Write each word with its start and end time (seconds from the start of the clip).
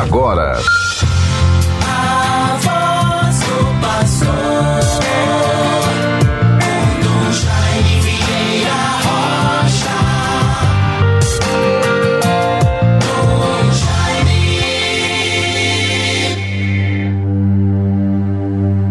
agora. 0.00 0.58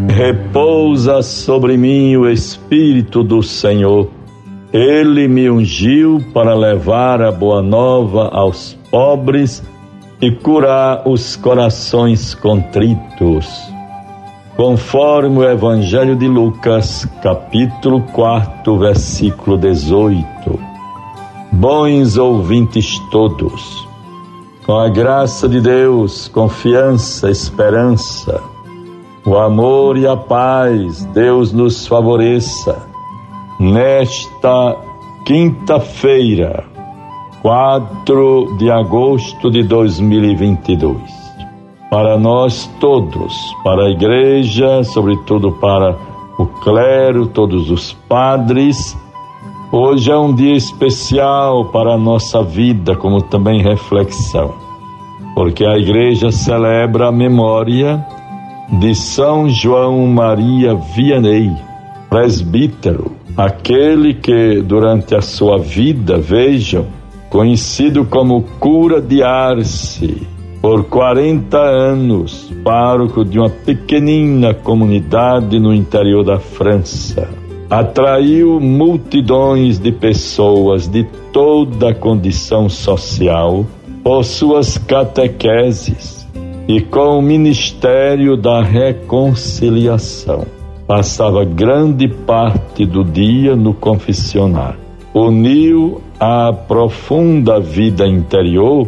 Repousa 0.09 1.21
sobre 1.21 1.75
mim 1.75 2.15
o 2.15 2.29
Espírito 2.29 3.23
do 3.23 3.43
Senhor. 3.43 4.09
Ele 4.71 5.27
me 5.27 5.49
ungiu 5.49 6.23
para 6.33 6.55
levar 6.55 7.21
a 7.21 7.31
boa 7.31 7.61
nova 7.61 8.29
aos 8.29 8.77
pobres 8.89 9.61
e 10.23 10.31
curar 10.31 11.05
os 11.05 11.35
corações 11.35 12.33
contritos. 12.33 13.45
Conforme 14.55 15.39
o 15.39 15.43
Evangelho 15.43 16.15
de 16.15 16.29
Lucas, 16.29 17.05
capítulo 17.21 17.99
4, 18.13 18.77
versículo 18.77 19.57
18. 19.57 20.23
Bons 21.51 22.15
ouvintes 22.15 22.97
todos, 23.11 23.85
com 24.65 24.79
a 24.79 24.87
graça 24.87 25.49
de 25.49 25.59
Deus, 25.59 26.29
confiança, 26.29 27.29
esperança, 27.29 28.41
o 29.25 29.37
amor 29.37 29.97
e 29.97 30.07
a 30.07 30.15
paz, 30.15 31.03
Deus 31.07 31.51
nos 31.51 31.85
favoreça. 31.85 32.81
Nesta 33.59 34.77
quinta-feira, 35.25 36.63
4 37.43 38.55
de 38.57 38.71
agosto 38.71 39.51
de 39.51 39.63
2022. 39.63 40.97
Para 41.91 42.17
nós 42.17 42.71
todos, 42.79 43.35
para 43.65 43.87
a 43.87 43.89
igreja, 43.89 44.81
sobretudo 44.85 45.51
para 45.51 45.93
o 46.39 46.45
clero, 46.45 47.27
todos 47.27 47.69
os 47.69 47.91
padres, 48.07 48.97
hoje 49.73 50.09
é 50.09 50.17
um 50.17 50.33
dia 50.33 50.55
especial 50.55 51.65
para 51.65 51.95
a 51.95 51.97
nossa 51.97 52.41
vida, 52.41 52.95
como 52.95 53.21
também 53.21 53.61
reflexão, 53.61 54.53
porque 55.35 55.65
a 55.65 55.77
igreja 55.77 56.31
celebra 56.31 57.09
a 57.09 57.11
memória 57.11 58.05
de 58.79 58.95
São 58.95 59.49
João 59.49 60.07
Maria 60.07 60.75
Vianney, 60.75 61.51
presbítero, 62.09 63.11
aquele 63.35 64.13
que 64.13 64.61
durante 64.61 65.13
a 65.13 65.21
sua 65.21 65.57
vida, 65.57 66.17
vejam, 66.17 67.02
conhecido 67.33 68.05
como 68.05 68.43
cura 68.59 69.01
de 69.01 69.23
Arce, 69.23 70.21
por 70.61 70.83
40 70.83 71.57
anos, 71.57 72.53
pároco 72.63 73.25
de 73.25 73.39
uma 73.39 73.49
pequenina 73.49 74.53
comunidade 74.53 75.59
no 75.59 75.73
interior 75.73 76.23
da 76.23 76.37
França. 76.37 77.27
Atraiu 77.71 78.59
multidões 78.59 79.79
de 79.79 79.91
pessoas 79.91 80.87
de 80.87 81.05
toda 81.31 81.89
a 81.89 81.95
condição 81.95 82.69
social 82.69 83.65
por 84.03 84.23
suas 84.23 84.77
catequeses 84.77 86.27
e 86.67 86.81
com 86.81 87.17
o 87.17 87.21
ministério 87.21 88.37
da 88.37 88.61
reconciliação. 88.61 90.45
Passava 90.85 91.43
grande 91.43 92.07
parte 92.07 92.85
do 92.85 93.03
dia 93.03 93.55
no 93.55 93.73
confessionário. 93.73 94.83
Uniu 95.13 96.01
a 96.19 96.51
profunda 96.51 97.59
vida 97.59 98.07
interior 98.07 98.87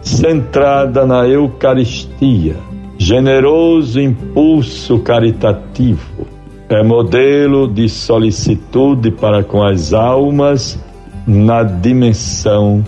centrada 0.00 1.04
na 1.04 1.26
Eucaristia, 1.26 2.54
generoso 2.96 4.00
impulso 4.00 5.00
caritativo, 5.00 6.26
é 6.68 6.82
modelo 6.82 7.66
de 7.66 7.88
solicitude 7.88 9.10
para 9.10 9.42
com 9.42 9.62
as 9.62 9.92
almas 9.92 10.78
na 11.26 11.64
dimensão 11.64 12.84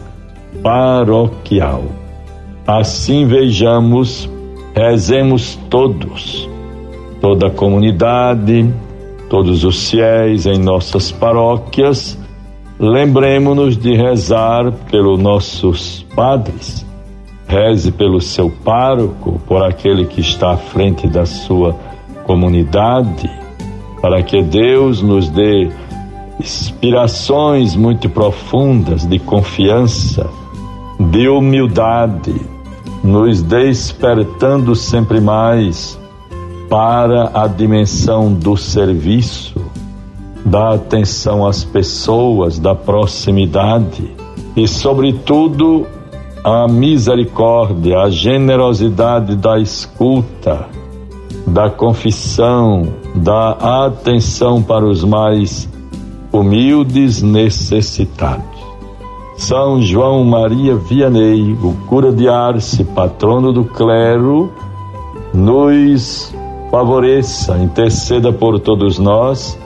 paroquial. 0.62 1.84
Assim 2.66 3.26
vejamos, 3.26 4.30
rezemos 4.74 5.58
todos, 5.68 6.48
toda 7.20 7.48
a 7.48 7.50
comunidade, 7.50 8.72
todos 9.28 9.64
os 9.64 9.90
fiéis 9.90 10.46
em 10.46 10.58
nossas 10.58 11.10
paróquias, 11.10 12.16
Lembremos-nos 12.80 13.76
de 13.76 13.96
rezar 13.96 14.70
pelos 14.88 15.18
nossos 15.18 16.06
padres. 16.14 16.86
Reze 17.48 17.90
pelo 17.90 18.20
seu 18.20 18.50
pároco, 18.50 19.40
por 19.48 19.64
aquele 19.64 20.04
que 20.04 20.20
está 20.20 20.52
à 20.52 20.56
frente 20.56 21.08
da 21.08 21.26
sua 21.26 21.74
comunidade, 22.24 23.28
para 24.00 24.22
que 24.22 24.40
Deus 24.42 25.02
nos 25.02 25.28
dê 25.28 25.68
inspirações 26.38 27.74
muito 27.74 28.08
profundas 28.08 29.04
de 29.04 29.18
confiança, 29.18 30.30
de 31.00 31.28
humildade, 31.28 32.34
nos 33.02 33.42
despertando 33.42 34.76
sempre 34.76 35.20
mais 35.20 35.98
para 36.68 37.32
a 37.34 37.48
dimensão 37.48 38.32
do 38.32 38.56
serviço 38.56 39.67
da 40.44 40.74
atenção 40.74 41.46
às 41.46 41.64
pessoas, 41.64 42.58
da 42.58 42.74
proximidade 42.74 44.10
e, 44.56 44.66
sobretudo, 44.66 45.86
a 46.42 46.66
misericórdia, 46.66 48.00
a 48.00 48.10
generosidade 48.10 49.36
da 49.36 49.58
escuta, 49.58 50.66
da 51.46 51.68
confissão, 51.68 52.88
da 53.14 53.84
atenção 53.84 54.62
para 54.62 54.84
os 54.84 55.04
mais 55.04 55.68
humildes 56.32 57.22
necessitados. 57.22 58.58
São 59.36 59.80
João 59.80 60.24
Maria 60.24 60.74
Vianney, 60.74 61.56
o 61.62 61.72
cura 61.86 62.10
de 62.10 62.28
Arce, 62.28 62.82
patrono 62.82 63.52
do 63.52 63.64
clero, 63.64 64.52
nos 65.32 66.34
favoreça, 66.70 67.56
interceda 67.58 68.32
por 68.32 68.58
todos 68.58 68.98
nós 68.98 69.58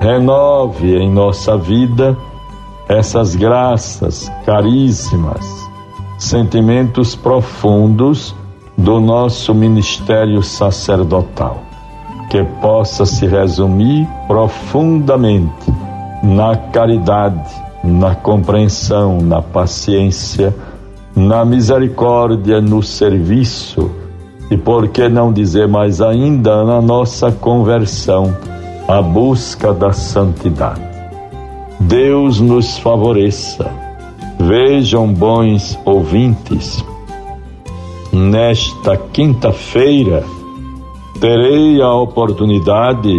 renove 0.00 0.96
em 0.96 1.10
nossa 1.10 1.58
vida 1.58 2.16
essas 2.88 3.36
graças 3.36 4.32
caríssimas, 4.46 5.46
sentimentos 6.18 7.14
profundos 7.14 8.34
do 8.76 8.98
nosso 8.98 9.54
ministério 9.54 10.42
sacerdotal, 10.42 11.62
que 12.30 12.42
possa 12.62 13.04
se 13.04 13.26
resumir 13.26 14.08
profundamente 14.26 15.70
na 16.22 16.56
caridade, 16.56 17.50
na 17.84 18.14
compreensão, 18.14 19.20
na 19.20 19.42
paciência, 19.42 20.54
na 21.14 21.44
misericórdia, 21.44 22.60
no 22.60 22.82
serviço 22.82 23.90
e, 24.50 24.56
por 24.56 24.88
que 24.88 25.08
não 25.08 25.32
dizer 25.32 25.68
mais 25.68 26.00
ainda, 26.00 26.64
na 26.64 26.80
nossa 26.80 27.30
conversão 27.30 28.34
a 28.90 29.00
busca 29.00 29.72
da 29.72 29.92
santidade. 29.92 30.82
Deus 31.78 32.40
nos 32.40 32.76
favoreça. 32.76 33.70
Vejam, 34.36 35.12
bons 35.12 35.78
ouvintes, 35.84 36.84
nesta 38.12 38.96
quinta-feira 38.96 40.24
terei 41.20 41.80
a 41.80 41.94
oportunidade 41.94 43.12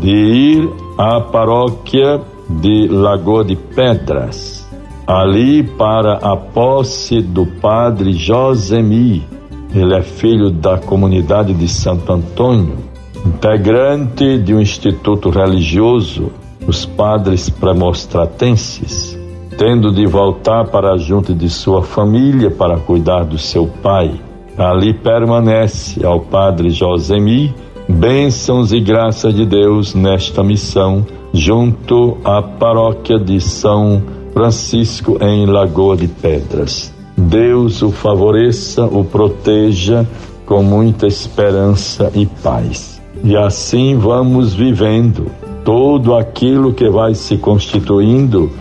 de 0.00 0.10
ir 0.10 0.70
à 0.98 1.18
paróquia 1.18 2.20
de 2.50 2.86
Lagoa 2.88 3.42
de 3.42 3.56
Pedras, 3.56 4.68
ali 5.06 5.62
para 5.62 6.16
a 6.16 6.36
posse 6.36 7.22
do 7.22 7.46
padre 7.46 8.12
Josemi. 8.12 9.26
Ele 9.74 9.94
é 9.94 10.02
filho 10.02 10.50
da 10.50 10.76
comunidade 10.76 11.54
de 11.54 11.68
Santo 11.68 12.12
Antônio 12.12 12.93
integrante 13.24 14.38
de 14.38 14.54
um 14.54 14.60
instituto 14.60 15.30
religioso, 15.30 16.30
os 16.66 16.84
padres 16.84 17.48
premostratenses, 17.48 19.18
tendo 19.56 19.92
de 19.92 20.06
voltar 20.06 20.66
para 20.66 20.96
junto 20.96 21.34
de 21.34 21.48
sua 21.48 21.82
família 21.82 22.50
para 22.50 22.78
cuidar 22.78 23.24
do 23.24 23.38
seu 23.38 23.66
pai. 23.66 24.12
Ali 24.56 24.94
permanece 24.94 26.04
ao 26.04 26.20
padre 26.20 26.70
Josemi 26.70 27.52
bênçãos 27.88 28.72
e 28.72 28.80
graças 28.80 29.34
de 29.34 29.44
Deus 29.44 29.94
nesta 29.94 30.42
missão, 30.42 31.06
junto 31.32 32.16
à 32.24 32.40
paróquia 32.42 33.18
de 33.18 33.40
São 33.40 34.02
Francisco 34.32 35.18
em 35.20 35.46
Lagoa 35.46 35.96
de 35.96 36.08
Pedras. 36.08 36.92
Deus 37.16 37.82
o 37.82 37.90
favoreça, 37.90 38.84
o 38.84 39.04
proteja 39.04 40.06
com 40.46 40.62
muita 40.62 41.06
esperança 41.06 42.10
e 42.14 42.26
paz. 42.26 42.93
E 43.24 43.38
assim 43.38 43.96
vamos 43.96 44.52
vivendo 44.52 45.30
todo 45.64 46.14
aquilo 46.14 46.74
que 46.74 46.90
vai 46.90 47.14
se 47.14 47.38
constituindo 47.38 48.52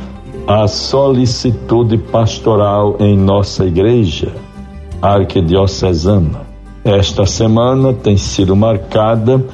a 0.48 0.70
solicitude 0.70 1.98
pastoral 1.98 2.96
em 2.98 3.18
nossa 3.18 3.66
igreja. 3.66 4.32
arquidiocesana. 5.02 6.44
Esta 6.86 7.26
semana 7.26 7.92
tem 7.92 8.16
sido 8.16 8.56
marcada 8.56 9.46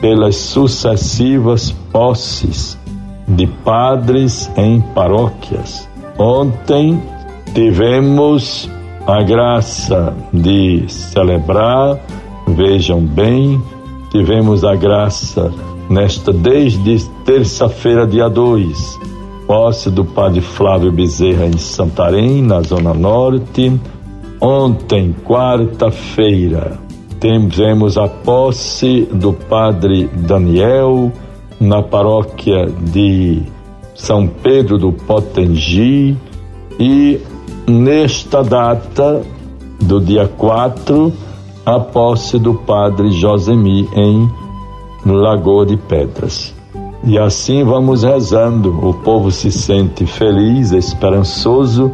pelas 0.00 0.34
sucessivas 0.34 1.70
posses 1.92 2.76
de 3.28 3.46
padres 3.46 4.50
em 4.56 4.80
paróquias. 4.80 5.88
Ontem 6.18 7.00
tivemos 7.54 8.68
a 9.06 9.22
graça 9.22 10.12
de 10.32 10.84
celebrar, 10.88 12.00
vejam 12.48 13.00
bem, 13.00 13.62
tivemos 14.10 14.64
a 14.64 14.74
graça 14.74 15.52
nesta 15.88 16.32
desde 16.32 17.08
terça-feira, 17.24 18.06
dia 18.06 18.28
2, 18.28 18.98
posse 19.46 19.90
do 19.90 20.04
padre 20.04 20.40
Flávio 20.40 20.92
Bezerra 20.92 21.46
em 21.46 21.58
Santarém, 21.58 22.42
na 22.42 22.60
Zona 22.62 22.92
Norte. 22.92 23.80
Ontem, 24.40 25.14
quarta-feira, 25.24 26.78
tivemos 27.20 27.98
a 27.98 28.08
posse 28.08 29.08
do 29.12 29.32
padre 29.32 30.08
Daniel 30.14 31.12
na 31.60 31.82
paróquia 31.82 32.66
de 32.66 33.42
São 33.94 34.26
Pedro 34.26 34.78
do 34.78 34.92
Potengi 34.92 36.16
e 36.78 37.20
nesta 37.68 38.42
data 38.42 39.22
do 39.80 40.00
dia 40.00 40.26
4 40.26 41.12
a 41.64 41.78
posse 41.78 42.38
do 42.38 42.54
padre 42.54 43.10
Josemi 43.10 43.88
em 43.94 44.30
Lagoa 45.04 45.66
de 45.66 45.76
Pedras. 45.76 46.54
E 47.04 47.18
assim 47.18 47.64
vamos 47.64 48.02
rezando, 48.02 48.78
o 48.86 48.92
povo 48.92 49.30
se 49.30 49.50
sente 49.50 50.04
feliz, 50.04 50.72
esperançoso 50.72 51.90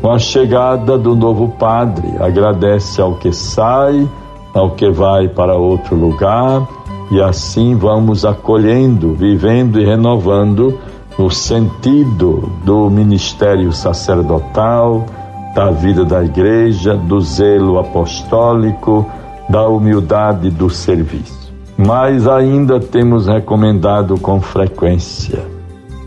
com 0.00 0.10
a 0.10 0.18
chegada 0.18 0.98
do 0.98 1.16
novo 1.16 1.48
padre, 1.48 2.06
agradece 2.20 3.00
ao 3.00 3.14
que 3.14 3.32
sai, 3.32 4.06
ao 4.52 4.72
que 4.72 4.90
vai 4.90 5.28
para 5.28 5.56
outro 5.56 5.96
lugar, 5.96 6.68
e 7.10 7.22
assim 7.22 7.74
vamos 7.74 8.24
acolhendo, 8.26 9.14
vivendo 9.14 9.80
e 9.80 9.84
renovando 9.86 10.78
o 11.16 11.30
sentido 11.30 12.50
do 12.64 12.90
ministério 12.90 13.72
sacerdotal, 13.72 15.06
da 15.54 15.70
vida 15.70 16.04
da 16.04 16.24
igreja, 16.24 16.96
do 16.96 17.20
zelo 17.20 17.78
apostólico, 17.78 19.06
da 19.48 19.68
humildade 19.68 20.50
do 20.50 20.68
serviço. 20.68 21.52
Mas 21.76 22.26
ainda 22.26 22.80
temos 22.80 23.26
recomendado 23.26 24.18
com 24.18 24.40
frequência 24.40 25.54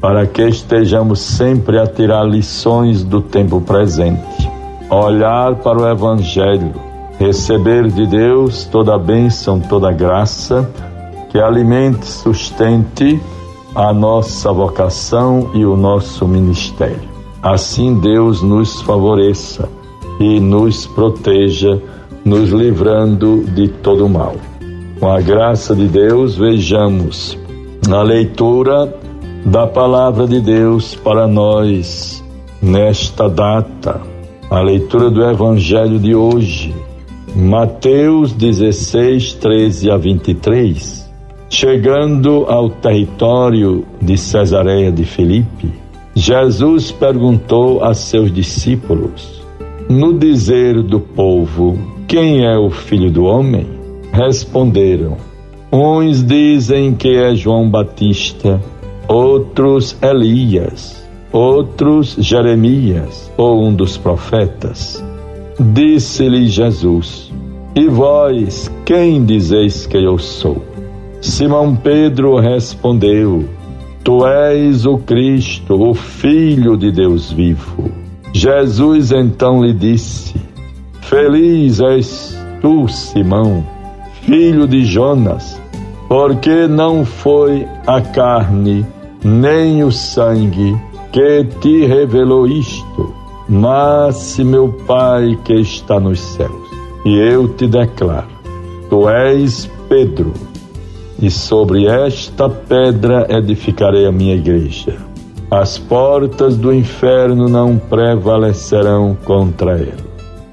para 0.02 0.26
que 0.28 0.44
estejamos 0.44 1.20
sempre 1.20 1.80
a 1.80 1.88
tirar 1.88 2.24
lições 2.24 3.04
do 3.04 3.22
tempo 3.22 3.60
presente, 3.60 4.50
olhar 4.90 5.56
para 5.56 5.82
o 5.82 5.90
Evangelho, 5.90 6.74
receber 7.20 7.90
de 7.90 8.06
Deus 8.06 8.66
toda 8.66 8.96
a 8.96 9.00
bênção, 9.00 9.60
toda 9.60 9.90
a 9.90 9.94
graça 9.94 10.70
que 11.30 11.40
alimente, 11.40 12.06
sustente 12.06 13.20
a 13.76 13.92
nossa 13.92 14.52
vocação 14.52 15.50
e 15.54 15.66
o 15.66 15.76
nosso 15.76 16.28
ministério. 16.28 17.17
Assim 17.42 18.00
Deus 18.00 18.42
nos 18.42 18.82
favoreça 18.82 19.70
e 20.20 20.40
nos 20.40 20.88
proteja, 20.88 21.80
nos 22.26 22.50
livrando 22.50 23.44
de 23.54 23.68
todo 23.68 24.10
mal. 24.10 24.36
Com 25.00 25.12
a 25.12 25.22
graça 25.22 25.76
de 25.76 25.88
Deus, 25.88 26.36
vejamos 26.36 27.38
a 27.90 28.02
leitura 28.02 28.94
da 29.46 29.68
palavra 29.68 30.28
de 30.28 30.42
Deus 30.42 30.96
para 30.96 31.28
nós 31.28 32.24
nesta 32.62 33.30
data. 33.30 34.02
A 34.50 34.60
leitura 34.62 35.10
do 35.12 35.24
Evangelho 35.24 36.00
de 36.00 36.16
hoje, 36.16 36.74
Mateus 37.36 38.34
16, 38.34 39.34
13 39.34 39.92
a 39.92 39.98
23. 39.98 41.08
Chegando 41.50 42.46
ao 42.50 42.70
território 42.70 43.86
de 44.02 44.18
Cesareia 44.18 44.92
de 44.92 45.06
Filipe, 45.06 45.72
Jesus 46.20 46.92
perguntou 46.92 47.84
a 47.84 47.94
seus 47.94 48.34
discípulos: 48.34 49.40
No 49.88 50.18
dizer 50.18 50.82
do 50.82 51.00
povo, 51.00 51.78
quem 52.08 52.44
é 52.44 52.58
o 52.58 52.72
filho 52.72 53.12
do 53.12 53.26
homem? 53.26 53.68
Responderam: 54.12 55.16
Uns 55.72 56.24
dizem 56.24 56.96
que 56.96 57.10
é 57.10 57.36
João 57.36 57.70
Batista, 57.70 58.60
outros 59.08 59.96
Elias, 60.02 61.08
outros 61.32 62.16
Jeremias 62.18 63.32
ou 63.38 63.64
um 63.64 63.72
dos 63.72 63.96
profetas. 63.96 65.06
Disse-lhe 65.60 66.48
Jesus: 66.48 67.32
E 67.76 67.88
vós, 67.88 68.72
quem 68.86 69.24
dizeis 69.24 69.86
que 69.86 69.98
eu 69.98 70.18
sou? 70.18 70.64
Simão 71.22 71.76
Pedro 71.76 72.40
respondeu: 72.40 73.57
Tu 74.08 74.26
és 74.26 74.86
o 74.86 74.98
Cristo, 75.00 75.90
o 75.90 75.94
Filho 75.94 76.78
de 76.78 76.94
Deus 76.94 77.30
vivo. 77.30 77.92
Jesus 78.32 79.12
então 79.12 79.62
lhe 79.62 79.74
disse: 79.74 80.34
Feliz 81.02 81.82
és 81.82 82.34
tu, 82.62 82.88
Simão, 82.88 83.66
filho 84.22 84.66
de 84.66 84.86
Jonas, 84.86 85.62
porque 86.08 86.70
não 86.70 87.04
foi 87.04 87.68
a 87.86 88.00
carne 88.00 88.86
nem 89.22 89.84
o 89.84 89.92
sangue 89.92 90.74
que 91.12 91.44
te 91.60 91.86
revelou 91.86 92.48
isto, 92.48 93.14
mas 93.50 94.40
meu 94.40 94.70
Pai 94.88 95.38
que 95.44 95.56
está 95.56 96.00
nos 96.00 96.22
céus. 96.22 96.70
E 97.04 97.18
eu 97.18 97.50
te 97.50 97.68
declaro: 97.68 98.30
Tu 98.90 99.10
és 99.10 99.70
Pedro 99.90 100.32
e 101.20 101.32
sobre 101.32 101.86
esta 101.86 102.50
pedra 102.50 103.26
edificarei 103.30 104.06
a 104.06 104.12
minha 104.12 104.36
igreja. 104.36 104.96
As 105.50 105.78
portas 105.78 106.58
do 106.58 106.74
inferno 106.74 107.48
não 107.48 107.78
prevalecerão 107.78 109.18
contra 109.24 109.78
ela. 109.78 110.08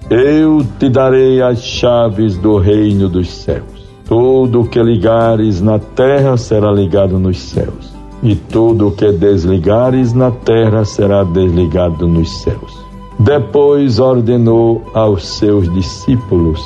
Eu 0.09 0.65
te 0.79 0.89
darei 0.89 1.43
as 1.43 1.63
chaves 1.63 2.37
do 2.37 2.59
reino 2.59 3.09
dos 3.09 3.29
céus. 3.29 3.65
Tudo 4.05 4.61
o 4.61 4.69
que 4.69 4.83
ligares 4.83 5.61
na 5.61 5.79
terra 5.79 6.37
será 6.37 6.71
ligado 6.71 7.19
nos 7.19 7.41
céus, 7.41 7.93
e 8.23 8.37
tudo 8.37 8.89
o 8.89 8.93
que 8.93 9.11
desligares 9.11 10.13
na 10.13 10.31
terra 10.31 10.85
será 10.85 11.25
desligado 11.25 12.07
nos 12.07 12.43
céus. 12.43 12.85
Depois 13.19 13.99
ordenou 13.99 14.83
aos 14.93 15.27
seus 15.27 15.73
discípulos 15.73 16.61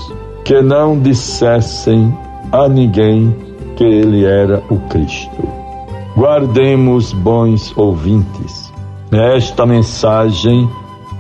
que 0.44 0.60
não 0.60 0.98
dissessem 0.98 2.12
a 2.50 2.69
ninguém 2.69 3.34
que 3.79 3.85
ele 3.85 4.25
era 4.25 4.61
o 4.69 4.77
Cristo. 4.89 5.49
Guardemos, 6.17 7.13
bons 7.13 7.73
ouvintes, 7.79 8.73
esta 9.13 9.65
mensagem 9.65 10.69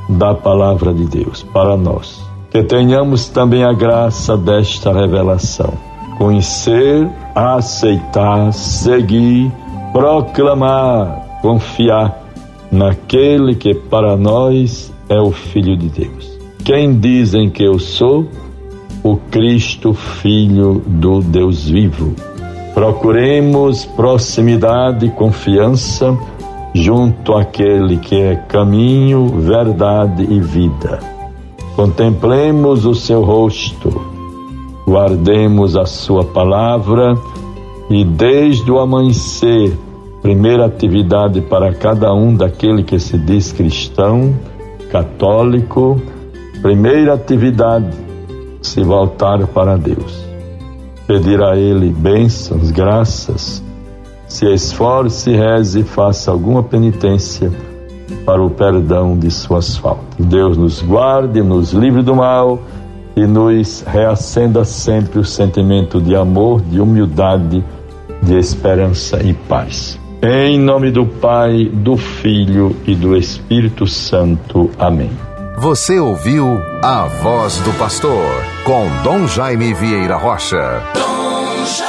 da 0.08 0.34
palavra 0.34 0.92
de 0.92 1.04
Deus 1.04 1.44
para 1.52 1.76
nós. 1.76 2.20
Que 2.50 2.64
tenhamos 2.64 3.28
também 3.28 3.62
a 3.62 3.72
graça 3.72 4.36
desta 4.36 4.92
revelação. 4.92 5.72
Conhecer, 6.18 7.08
aceitar, 7.32 8.52
seguir, 8.52 9.52
proclamar, 9.92 11.38
confiar 11.40 12.24
naquele 12.72 13.54
que 13.54 13.72
para 13.72 14.16
nós 14.16 14.92
é 15.08 15.20
o 15.20 15.30
Filho 15.30 15.76
de 15.76 15.88
Deus. 15.90 16.36
Quem 16.64 16.98
dizem 16.98 17.48
que 17.50 17.62
eu 17.62 17.78
sou? 17.78 18.26
O 19.04 19.16
Cristo, 19.30 19.94
Filho 19.94 20.82
do 20.84 21.20
Deus 21.20 21.68
vivo 21.68 22.16
Procuremos 22.78 23.84
proximidade 23.84 25.06
e 25.06 25.10
confiança 25.10 26.16
junto 26.72 27.34
àquele 27.34 27.96
que 27.96 28.14
é 28.14 28.36
caminho, 28.36 29.26
verdade 29.26 30.22
e 30.22 30.38
vida. 30.38 31.00
Contemplemos 31.74 32.86
o 32.86 32.94
seu 32.94 33.24
rosto, 33.24 34.00
guardemos 34.86 35.76
a 35.76 35.86
sua 35.86 36.22
palavra 36.22 37.18
e 37.90 38.04
desde 38.04 38.70
o 38.70 38.78
amanhecer, 38.78 39.76
primeira 40.22 40.66
atividade 40.66 41.40
para 41.40 41.74
cada 41.74 42.14
um 42.14 42.32
daquele 42.32 42.84
que 42.84 43.00
se 43.00 43.18
diz 43.18 43.50
cristão, 43.50 44.32
católico, 44.88 46.00
primeira 46.62 47.14
atividade, 47.14 47.90
se 48.62 48.84
voltar 48.84 49.44
para 49.48 49.76
Deus 49.76 50.28
pedir 51.08 51.42
a 51.42 51.56
Ele 51.56 51.88
bênçãos, 51.88 52.70
graças, 52.70 53.64
se 54.28 54.44
esforce, 54.52 55.32
reze 55.32 55.80
e 55.80 55.82
faça 55.82 56.30
alguma 56.30 56.62
penitência 56.62 57.50
para 58.26 58.42
o 58.42 58.50
perdão 58.50 59.18
de 59.18 59.30
suas 59.30 59.74
faltas. 59.78 60.04
Deus 60.18 60.58
nos 60.58 60.82
guarde, 60.82 61.42
nos 61.42 61.72
livre 61.72 62.02
do 62.02 62.14
mal 62.14 62.60
e 63.16 63.26
nos 63.26 63.82
reacenda 63.86 64.66
sempre 64.66 65.18
o 65.18 65.24
sentimento 65.24 65.98
de 65.98 66.14
amor, 66.14 66.60
de 66.60 66.78
humildade, 66.78 67.64
de 68.22 68.38
esperança 68.38 69.22
e 69.22 69.32
paz. 69.32 69.98
Em 70.22 70.58
nome 70.58 70.90
do 70.90 71.06
Pai, 71.06 71.70
do 71.72 71.96
Filho 71.96 72.76
e 72.86 72.94
do 72.94 73.16
Espírito 73.16 73.86
Santo. 73.86 74.70
Amém. 74.78 75.10
Você 75.56 75.98
ouviu 75.98 76.60
A 76.82 77.06
Voz 77.06 77.58
do 77.60 77.72
Pastor 77.78 78.57
com 78.68 78.86
Dom 79.02 79.26
Jaime 79.26 79.72
Vieira 79.72 80.16
Rocha. 80.16 80.82
Dom 80.92 81.64
Jaime. 81.64 81.87